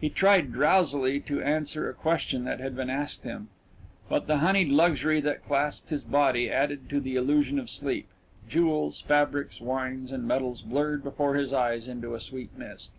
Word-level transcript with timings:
He 0.00 0.10
tried 0.10 0.52
drowsily 0.52 1.18
to 1.26 1.42
answer 1.42 1.90
a 1.90 1.94
question 1.94 2.44
that 2.44 2.60
had 2.60 2.76
been 2.76 2.88
asked 2.88 3.24
him, 3.24 3.48
but 4.08 4.28
the 4.28 4.36
honeyed 4.36 4.68
luxury 4.68 5.20
that 5.22 5.42
clasped 5.42 5.90
his 5.90 6.04
body 6.04 6.48
added 6.48 6.88
to 6.90 7.00
the 7.00 7.16
illusion 7.16 7.58
of 7.58 7.68
sleep 7.68 8.06
jewels, 8.48 9.00
fabrics, 9.00 9.60
wines, 9.60 10.12
and 10.12 10.22
metals 10.24 10.62
blurred 10.62 11.02
before 11.02 11.34
his 11.34 11.52
eyes 11.52 11.88
into 11.88 12.14
a 12.14 12.20
sweet 12.20 12.56
mist 12.56 12.92